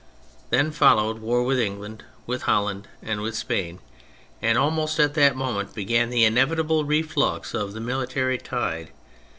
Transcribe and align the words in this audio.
Then 0.49 0.71
followed 0.71 1.19
war 1.19 1.43
with 1.43 1.59
England, 1.59 2.03
with 2.25 2.41
Holland, 2.49 2.87
and 3.03 3.21
with 3.21 3.35
Spain; 3.35 3.77
and 4.41 4.57
almost 4.57 4.99
at 4.99 5.13
that 5.13 5.35
moment 5.35 5.75
began 5.75 6.09
the 6.09 6.25
inevitable 6.25 6.85
reflux 6.85 7.53
of 7.53 7.73
the 7.73 7.81
military 7.81 8.39
tide. 8.39 8.89